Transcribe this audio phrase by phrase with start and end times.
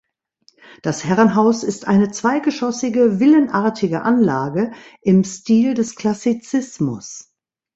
[0.81, 4.71] Das Herrenhaus ist eine zweigeschossige villenartige Anlage
[5.03, 7.31] im Stil des Klassizismus.